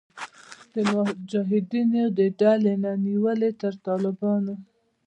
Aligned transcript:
د 0.73 0.75
مجاهدینو 0.91 2.03
د 2.17 2.19
ډلو 2.39 2.73
نه 2.83 2.91
نیولې 3.05 3.51
تر 3.61 3.73
طالبانو 3.85 4.53